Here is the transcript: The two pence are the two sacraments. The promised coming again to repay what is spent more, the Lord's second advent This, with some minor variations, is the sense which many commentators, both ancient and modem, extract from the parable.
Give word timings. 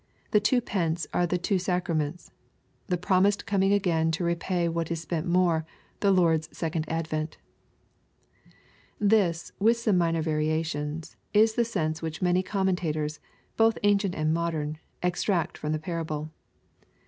The 0.31 0.39
two 0.39 0.61
pence 0.61 1.05
are 1.13 1.27
the 1.27 1.37
two 1.37 1.59
sacraments. 1.59 2.31
The 2.87 2.97
promised 2.97 3.45
coming 3.45 3.71
again 3.71 4.09
to 4.13 4.23
repay 4.23 4.67
what 4.67 4.89
is 4.89 4.99
spent 4.99 5.27
more, 5.27 5.63
the 5.99 6.09
Lord's 6.09 6.49
second 6.57 6.89
advent 6.89 7.37
This, 8.97 9.51
with 9.59 9.77
some 9.77 9.99
minor 9.99 10.23
variations, 10.23 11.17
is 11.35 11.53
the 11.53 11.63
sense 11.63 12.01
which 12.01 12.19
many 12.19 12.41
commentators, 12.41 13.19
both 13.57 13.77
ancient 13.83 14.15
and 14.15 14.33
modem, 14.33 14.77
extract 15.03 15.55
from 15.55 15.71
the 15.71 15.77
parable. 15.77 16.31